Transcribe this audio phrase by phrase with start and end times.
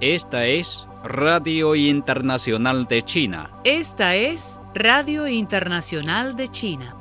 [0.00, 3.50] Esta es Radio Internacional de China.
[3.62, 6.96] Esta es Radio Internacional de China.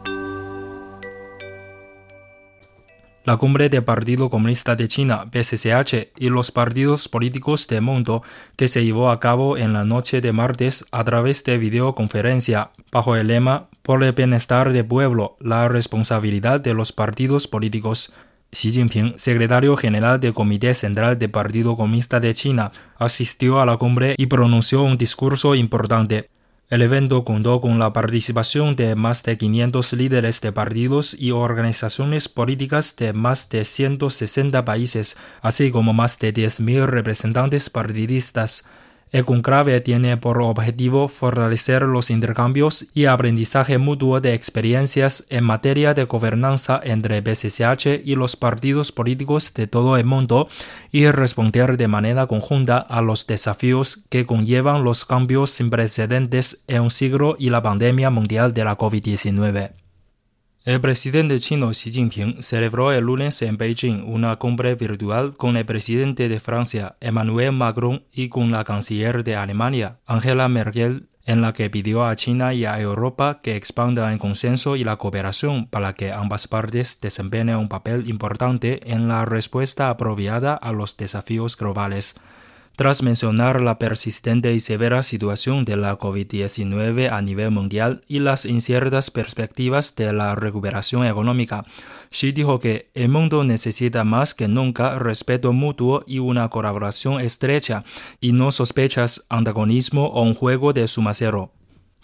[3.23, 8.21] La cumbre del Partido Comunista de China, PCCH, y los partidos políticos del mundo
[8.57, 13.15] que se llevó a cabo en la noche de martes a través de videoconferencia bajo
[13.15, 18.13] el lema Por el bienestar del pueblo, la responsabilidad de los partidos políticos
[18.53, 23.77] Xi Jinping, secretario general del Comité Central del Partido Comunista de China, asistió a la
[23.77, 26.29] cumbre y pronunció un discurso importante.
[26.67, 32.27] El evento contó con la participación de más de 500 líderes de partidos y organizaciones
[32.27, 38.67] políticas de más de 160 países, así como más de 10.000 representantes partidistas.
[39.11, 45.93] El conclave tiene por objetivo fortalecer los intercambios y aprendizaje mutuo de experiencias en materia
[45.93, 50.47] de gobernanza entre PCCH y los partidos políticos de todo el mundo
[50.93, 56.83] y responder de manera conjunta a los desafíos que conllevan los cambios sin precedentes en
[56.83, 59.80] un siglo y la pandemia mundial de la COVID-19.
[60.63, 65.65] El presidente chino Xi Jinping celebró el lunes en Beijing una cumbre virtual con el
[65.65, 71.51] presidente de Francia, Emmanuel Macron, y con la canciller de Alemania, Angela Merkel, en la
[71.53, 75.93] que pidió a China y a Europa que expandan el consenso y la cooperación para
[75.93, 82.17] que ambas partes desempeñen un papel importante en la respuesta apropiada a los desafíos globales.
[82.75, 88.45] Tras mencionar la persistente y severa situación de la COVID-19 a nivel mundial y las
[88.45, 91.65] inciertas perspectivas de la recuperación económica,
[92.09, 97.83] Xi dijo que el mundo necesita más que nunca respeto mutuo y una colaboración estrecha,
[98.19, 101.51] y no sospechas, antagonismo o un juego de suma cero.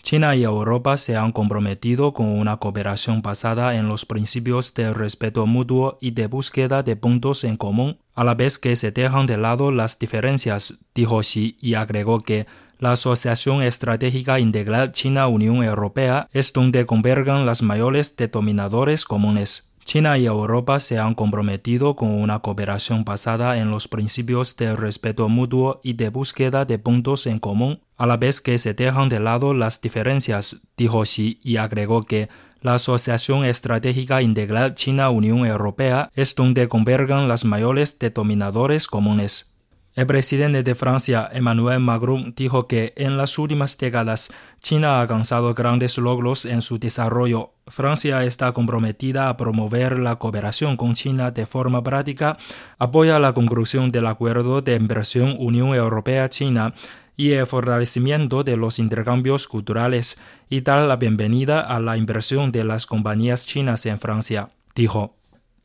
[0.03, 5.45] China y Europa se han comprometido con una cooperación basada en los principios de respeto
[5.45, 9.37] mutuo y de búsqueda de puntos en común, a la vez que se dejan de
[9.37, 12.47] lado las diferencias, dijo Xi y agregó que
[12.79, 19.71] la Asociación Estratégica Integral China-Unión Europea es donde convergan las mayores denominadores comunes.
[19.85, 25.29] China y Europa se han comprometido con una cooperación basada en los principios de respeto
[25.29, 29.19] mutuo y de búsqueda de puntos en común, a la vez que se dejan de
[29.19, 32.29] lado las diferencias, dijo Xi y agregó que
[32.61, 39.53] la Asociación Estratégica Integral China-Unión Europea es donde convergan las mayores denominadores comunes.
[39.97, 45.55] El presidente de Francia, Emmanuel Macron, dijo que en las últimas décadas China ha alcanzado
[45.55, 47.53] grandes logros en su desarrollo.
[47.65, 52.37] Francia está comprometida a promover la cooperación con China de forma práctica,
[52.77, 56.75] apoya la conclusión del acuerdo de inversión Unión Europea-China
[57.17, 60.19] y el fortalecimiento de los intercambios culturales
[60.49, 65.16] y da la bienvenida a la inversión de las compañías chinas en Francia, dijo.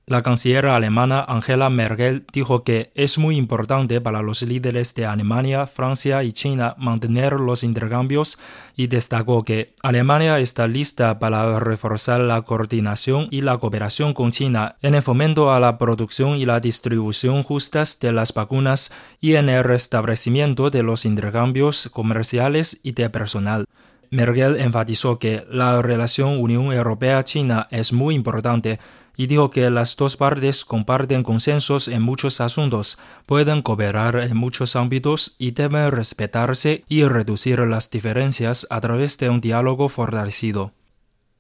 [0.05, 5.69] La canciller alemana Angela Merkel dijo que es muy importante para los líderes de Alemania,
[5.69, 8.37] Francia y China mantener los intercambios
[8.75, 14.75] y destacó que Alemania está lista para reforzar la coordinación y la cooperación con China
[14.83, 19.49] en el fomento a la producción y la distribución justas de las vacunas y en
[19.49, 23.67] el restablecimiento de los intercambios comerciales y de personal.
[24.11, 28.79] Merkel enfatizó que la relación Unión Europea-China es muy importante
[29.17, 34.77] y dijo que las dos partes comparten consensos en muchos asuntos, pueden cooperar en muchos
[34.77, 40.73] ámbitos y deben respetarse y reducir las diferencias a través de un diálogo fortalecido.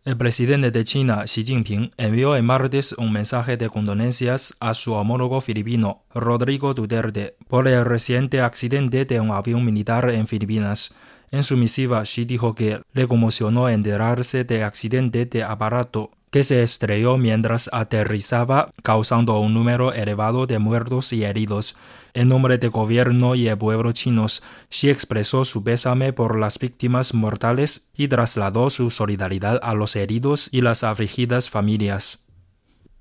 [0.05, 4.94] El presidente de China, Xi Jinping, envió el martes un mensaje de condolencias a su
[4.94, 10.97] homólogo filipino, Rodrigo Duterte, por el reciente accidente de un avión militar en Filipinas.
[11.31, 16.62] En su misiva, Xi dijo que le conmocionó enterarse del accidente de aparato que se
[16.62, 21.76] estrelló mientras aterrizaba, causando un número elevado de muertos y heridos.
[22.14, 27.12] En nombre del gobierno y el pueblo chinos, Xi expresó su pésame por las víctimas
[27.12, 32.26] mortales y trasladó su solidaridad a los heridos y las afligidas familias.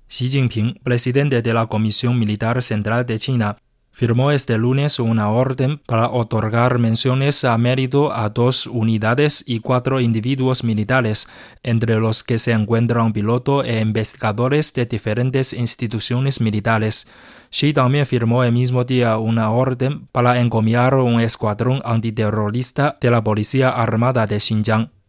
[0.08, 3.56] Xi Jinping, presidente de la Comisión Militar Central de China,
[3.92, 10.00] firmó este lunes una orden para otorgar menciones a mérito a dos unidades y cuatro
[10.00, 11.28] individuos militares,
[11.62, 17.06] entre los que se encuentran pilotos e investigadores de diferentes instituciones militares.
[17.50, 23.22] Xi también firmó el mismo día una orden para encomiar un escuadrón antiterrorista de la
[23.22, 25.01] Policía Armada de Xinjiang.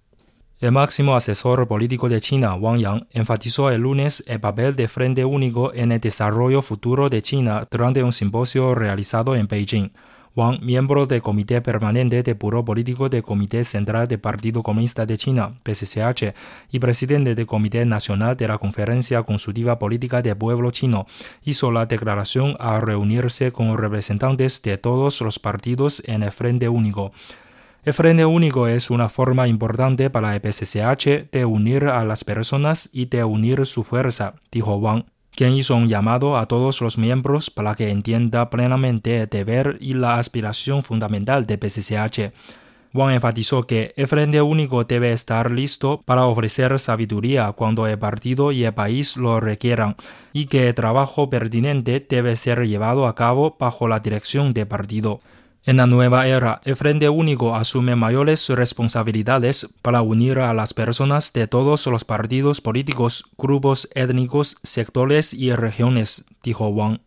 [0.64, 5.26] El máximo asesor político de China, Wang Yang, enfatizó el lunes el papel de Frente
[5.26, 9.90] Único en el desarrollo futuro de China durante un simposio realizado en Beijing.
[10.38, 15.18] Wang, miembro del Comité Permanente de Puro Político del Comité Central del Partido Comunista de
[15.18, 16.34] China, PCCH,
[16.72, 21.08] y presidente del Comité Nacional de la Conferencia Consultiva Política del Pueblo Chino,
[21.44, 27.12] hizo la declaración a reunirse con representantes de todos los partidos en el Frente Único.
[27.86, 32.90] El Frente Único es una forma importante para el PCCH de unir a las personas
[32.94, 35.04] y de unir su fuerza, dijo Wang
[35.36, 39.96] quien hizo un llamado a todos los miembros para que entienda plenamente el deber y
[39.96, 42.32] la aspiración fundamental de PCCH.
[42.94, 48.52] Wang enfatizó que el Frente Único debe estar listo para ofrecer sabiduría cuando el partido
[48.52, 49.96] y el país lo requieran,
[50.32, 55.20] y que el trabajo pertinente debe ser llevado a cabo bajo la dirección del partido.
[55.66, 61.32] En la nueva era, el Frente Único asume mayores responsabilidades para unir a las personas
[61.32, 67.00] de todos los partidos políticos, grupos étnicos, sectores y regiones, dijo Wang.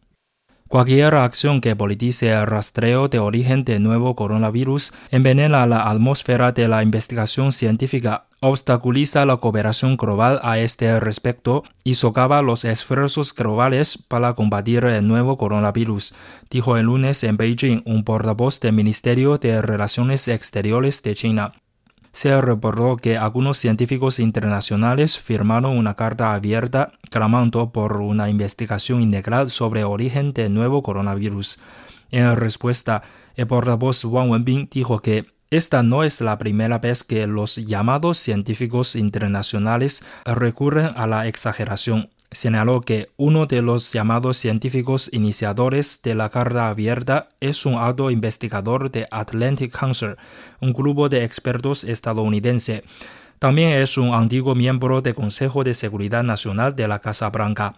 [0.69, 6.67] Cualquier acción que politice el rastreo de origen del nuevo coronavirus envenena la atmósfera de
[6.67, 13.97] la investigación científica, obstaculiza la cooperación global a este respecto y socava los esfuerzos globales
[13.97, 16.15] para combatir el nuevo coronavirus,
[16.51, 21.53] dijo el lunes en Beijing un portavoz del Ministerio de Relaciones Exteriores de China
[22.17, 29.51] se reportó que algunos científicos internacionales firmaron una carta abierta clamando por una investigación integral
[29.51, 31.59] sobre el origen del nuevo coronavirus.
[32.11, 33.03] En respuesta,
[33.35, 38.17] el portavoz Wang Wenbin dijo que esta no es la primera vez que los llamados
[38.17, 46.15] científicos internacionales recurren a la exageración señaló que uno de los llamados científicos iniciadores de
[46.15, 50.17] la carta abierta es un alto investigador de Atlantic Council,
[50.61, 52.85] un grupo de expertos estadounidense.
[53.39, 57.75] También es un antiguo miembro del Consejo de Seguridad Nacional de la Casa Blanca.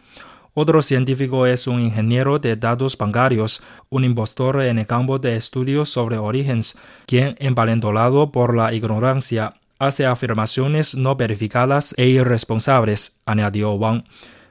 [0.55, 5.89] Otro científico es un ingeniero de datos bancarios, un impostor en el campo de estudios
[5.89, 14.03] sobre orígenes, quien, empalentolado por la ignorancia, hace afirmaciones no verificadas e irresponsables, añadió Wang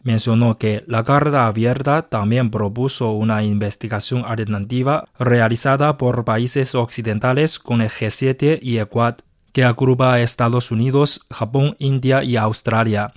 [0.07, 7.81] mencionó que la carta abierta también propuso una investigación alternativa realizada por países occidentales con
[7.81, 8.88] el G7 y el
[9.51, 13.12] que agrupa a Estados Unidos, Japón, India y Australia.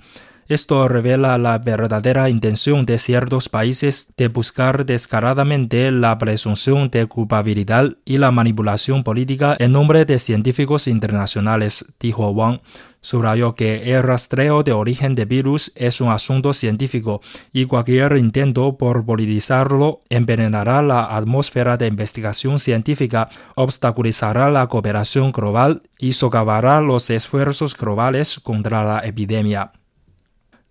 [0.49, 7.93] Esto revela la verdadera intención de ciertos países de buscar descaradamente la presunción de culpabilidad
[8.03, 12.59] y la manipulación política en nombre de científicos internacionales, dijo Wang.
[13.01, 17.21] Subrayó que el rastreo de origen de virus es un asunto científico
[17.51, 25.81] y cualquier intento por politizarlo envenenará la atmósfera de investigación científica, obstaculizará la cooperación global
[25.97, 29.71] y socavará los esfuerzos globales contra la epidemia.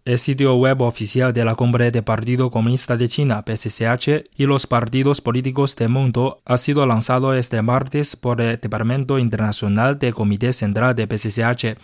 [0.06, 4.67] El sitio web oficial de la Cumbre del Partido Comunista de China, PCCH, y los
[4.67, 10.55] partidos políticos del mundo ha sido lanzado este martes por el Departamento Internacional del Comité
[10.55, 11.79] Central de PCCH.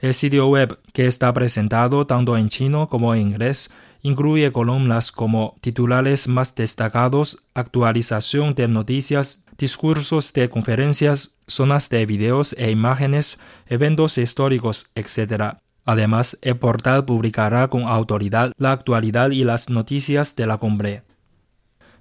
[0.00, 3.70] El sitio web, que está presentado tanto en chino como en inglés,
[4.02, 12.54] incluye columnas como titulares más destacados, actualización de noticias, discursos de conferencias, zonas de videos
[12.58, 15.61] e imágenes, eventos históricos, etc.
[15.84, 21.02] Además, el portal publicará con autoridad la actualidad y las noticias de la cumbre.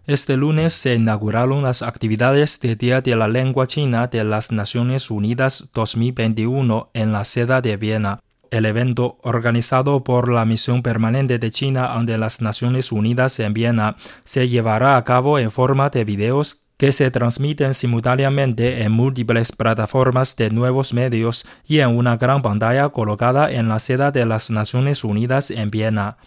[0.08, 5.12] Este lunes se inauguraron las actividades del Día de la Lengua China de las Naciones
[5.12, 8.20] Unidas 2021 en la sede de Viena.
[8.50, 13.96] El evento, organizado por la Misión Permanente de China ante las Naciones Unidas en Viena,
[14.24, 20.36] se llevará a cabo en forma de videos que se transmiten simultáneamente en múltiples plataformas
[20.36, 25.04] de nuevos medios y en una gran pantalla colocada en la sede de las Naciones
[25.04, 26.18] Unidas en Viena.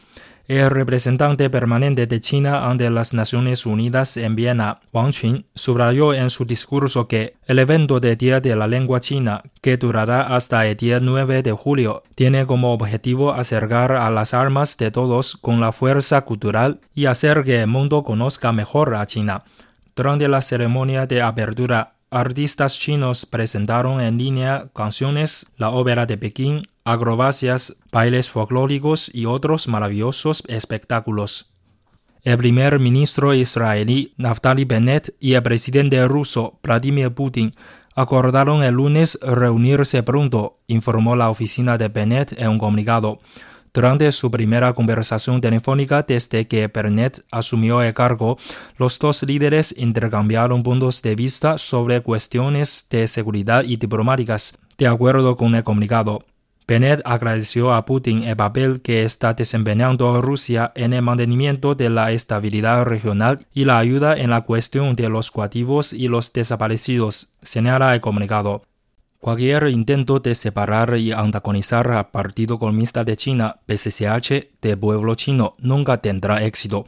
[0.46, 6.30] El representante permanente de China ante las Naciones Unidas en Viena, Wang Qun, subrayó en
[6.30, 10.76] su discurso que el evento de Día de la Lengua China, que durará hasta el
[10.76, 15.72] día 9 de julio, tiene como objetivo acercar a las armas de todos con la
[15.72, 19.42] fuerza cultural y hacer que el mundo conozca mejor a China.
[19.96, 26.62] Durante la ceremonia de apertura, artistas chinos presentaron en línea canciones, la ópera de Pekín,
[26.84, 31.54] acrobacias, bailes folclóricos y otros maravillosos espectáculos.
[32.24, 37.52] El primer ministro israelí Naftali Bennett y el presidente ruso Vladimir Putin
[37.94, 43.20] acordaron el lunes reunirse pronto, informó la oficina de Bennett en un comunicado.
[43.74, 48.38] Durante su primera conversación telefónica desde que Bernet asumió el cargo,
[48.78, 55.36] los dos líderes intercambiaron puntos de vista sobre cuestiones de seguridad y diplomáticas, de acuerdo
[55.36, 56.24] con el comunicado.
[56.68, 62.12] Bennett agradeció a Putin el papel que está desempeñando Rusia en el mantenimiento de la
[62.12, 67.92] estabilidad regional y la ayuda en la cuestión de los cautivos y los desaparecidos, señala
[67.92, 68.62] el comunicado.
[69.24, 75.54] Cualquier intento de separar y antagonizar al Partido Comunista de China, PCCH, del pueblo chino
[75.60, 76.84] nunca tendrá éxito.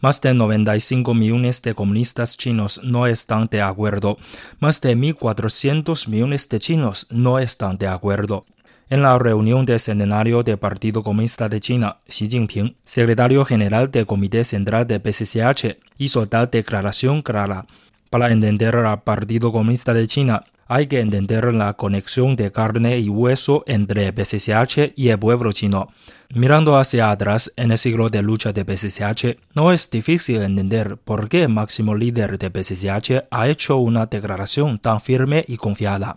[0.00, 4.18] Más de 95 millones de comunistas chinos no están de acuerdo.
[4.60, 8.44] Más de 1.400 millones de chinos no están de acuerdo.
[8.90, 14.04] En la reunión del centenario del Partido Comunista de China, Xi Jinping, secretario general del
[14.04, 17.64] Comité Central de PCCH, hizo tal declaración clara.
[18.10, 23.08] Para entender al Partido Comunista de China, hay que entender la conexión de carne y
[23.08, 25.88] hueso entre PCCH y el pueblo chino.
[26.34, 31.28] Mirando hacia atrás en el siglo de lucha de PCCH, no es difícil entender por
[31.28, 36.16] qué el máximo líder de PCCH ha hecho una declaración tan firme y confiada.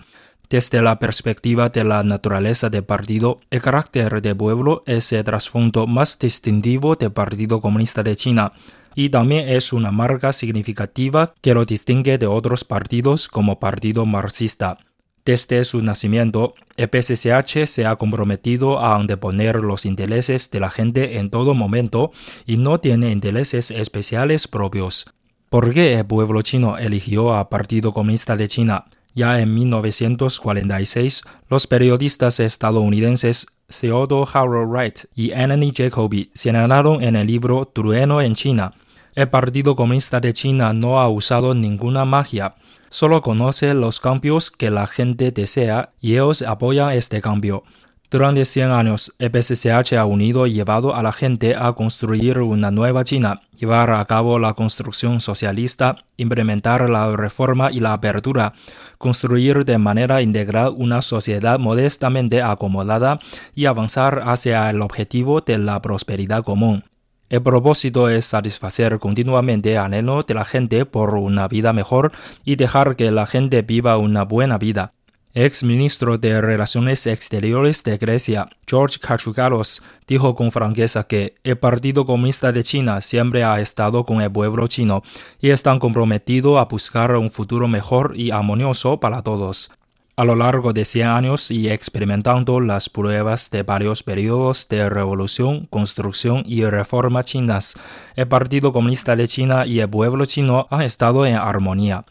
[0.49, 5.87] Desde la perspectiva de la naturaleza del partido, el carácter del pueblo es el trasfondo
[5.87, 8.51] más distintivo del Partido Comunista de China
[8.95, 14.77] y también es una marca significativa que lo distingue de otros partidos como partido marxista.
[15.23, 21.19] Desde su nacimiento, el PCCH se ha comprometido a anteponer los intereses de la gente
[21.19, 22.11] en todo momento
[22.47, 25.13] y no tiene intereses especiales propios.
[25.49, 28.85] ¿Por qué el pueblo chino eligió al Partido Comunista de China?
[29.13, 37.27] Ya en 1946, los periodistas estadounidenses Theodore Harold Wright y Anthony Jacoby señalaron en el
[37.27, 38.73] libro Trueno en China.
[39.13, 42.55] El Partido Comunista de China no ha usado ninguna magia,
[42.89, 47.63] solo conoce los cambios que la gente desea y ellos apoyan este cambio.
[48.09, 52.71] Durante 100 años, el PCCH ha unido y llevado a la gente a construir una
[52.71, 58.53] nueva China, llevar a cabo la construcción socialista, implementar la reforma y la apertura,
[58.97, 63.19] construir de manera integral una sociedad modestamente acomodada
[63.55, 66.83] y avanzar hacia el objetivo de la prosperidad común.
[67.31, 72.11] El propósito es satisfacer continuamente el anhelo de la gente por una vida mejor
[72.43, 74.91] y dejar que la gente viva una buena vida
[75.33, 82.05] ex ministro de Relaciones Exteriores de Grecia, George Kachugalos, dijo con franqueza que el Partido
[82.05, 85.03] Comunista de China siempre ha estado con el pueblo chino
[85.39, 89.71] y están comprometido a buscar un futuro mejor y armonioso para todos.
[90.17, 95.67] A lo largo de 100 años y experimentando las pruebas de varios periodos de revolución,
[95.67, 97.75] construcción y reforma chinas,
[98.15, 102.03] el Partido Comunista de China y el pueblo chino han estado en armonía.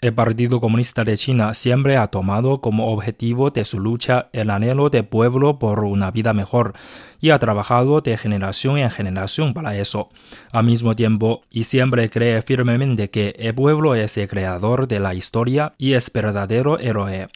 [0.00, 4.88] El Partido Comunista de China siempre ha tomado como objetivo de su lucha el anhelo
[4.88, 6.72] del pueblo por una vida mejor
[7.20, 10.08] y ha trabajado de generación en generación para eso.
[10.52, 15.12] Al mismo tiempo, y siempre cree firmemente que el pueblo es el creador de la
[15.12, 17.28] historia y es verdadero héroe.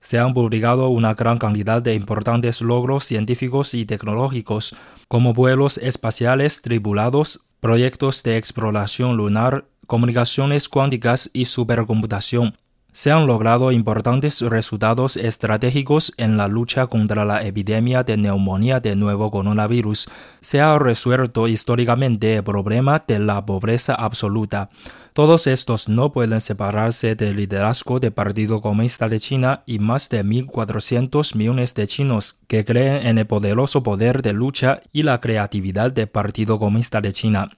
[0.00, 4.74] Se han publicado una gran cantidad de importantes logros científicos y tecnológicos,
[5.06, 12.54] como vuelos espaciales tripulados, proyectos de exploración lunar, comunicaciones cuánticas y supercomputación.
[12.92, 18.98] Se han logrado importantes resultados estratégicos en la lucha contra la epidemia de neumonía del
[18.98, 20.08] nuevo coronavirus.
[20.40, 24.70] Se ha resuelto históricamente el problema de la pobreza absoluta.
[25.18, 30.24] Todos estos no pueden separarse del liderazgo del Partido Comunista de China y más de
[30.24, 35.90] 1.400 millones de chinos que creen en el poderoso poder de lucha y la creatividad
[35.90, 37.50] del Partido Comunista de China.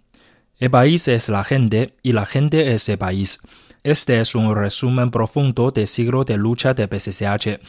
[0.56, 3.40] El país es la gente y la gente es el país.
[3.84, 7.60] Este es un resumen profundo del siglo de lucha de PCCH.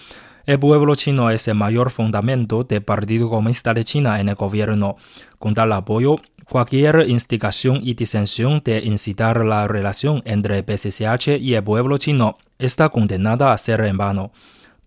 [0.45, 4.95] El pueblo chino es el mayor fundamento del Partido Comunista de China en el gobierno.
[5.37, 6.15] Con tal apoyo,
[6.51, 12.89] cualquier instigación y disensión de incitar la relación entre PCCH y el pueblo chino está
[12.89, 14.33] condenada a ser en vano.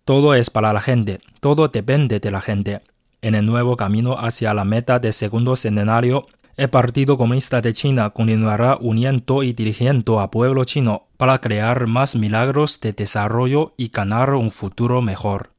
[0.04, 2.82] Todo es para la gente, todo depende de la gente.
[3.22, 6.26] En el nuevo camino hacia la meta del segundo centenario,
[6.58, 12.14] el Partido Comunista de China continuará uniendo y dirigiendo al pueblo chino para crear más
[12.14, 15.48] milagros de desarrollo y ganar un futuro mejor.